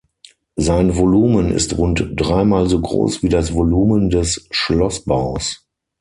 [0.55, 5.67] Sein Volumen ist rund dreimal so groß wie das Volumen des Schlossbaus.